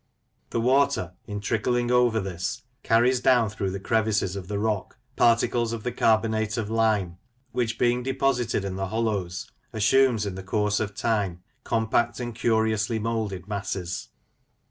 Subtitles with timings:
[0.49, 5.73] The water, in trickling over this, carries down through the crevices of the rock particles
[5.73, 7.19] of the carbonate of lime,
[7.51, 12.97] which being deposited in the hollows, assumes, in the course of time, compact and curiously
[12.97, 14.07] moulded masses.